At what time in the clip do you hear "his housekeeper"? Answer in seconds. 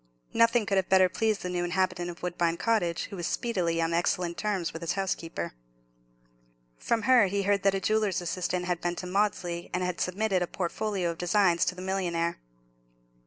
4.81-5.53